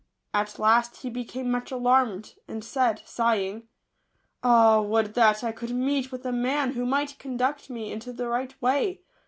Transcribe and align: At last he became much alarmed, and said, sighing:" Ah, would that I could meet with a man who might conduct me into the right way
At 0.33 0.57
last 0.57 1.01
he 1.03 1.11
became 1.11 1.51
much 1.51 1.69
alarmed, 1.69 2.33
and 2.47 2.65
said, 2.65 3.03
sighing:" 3.05 3.67
Ah, 4.43 4.81
would 4.81 5.13
that 5.13 5.43
I 5.43 5.51
could 5.51 5.69
meet 5.75 6.11
with 6.11 6.25
a 6.25 6.31
man 6.31 6.71
who 6.73 6.87
might 6.87 7.19
conduct 7.19 7.69
me 7.69 7.91
into 7.91 8.11
the 8.11 8.27
right 8.27 8.59
way 8.59 9.01